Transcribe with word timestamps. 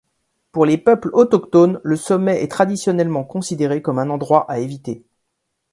Pour 0.51 0.65
les 0.65 0.79
peuples 0.79 1.11
autochtones 1.13 1.79
le 1.83 1.95
sommet 1.95 2.41
est 2.41 2.47
traditionnellement 2.49 3.23
considéré 3.23 3.83
comme 3.83 3.99
un 3.99 4.09
endroit 4.09 4.47
à 4.49 4.57
éviter. 4.57 5.03